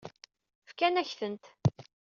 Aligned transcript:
Fkan-ak-tent. 0.69 1.43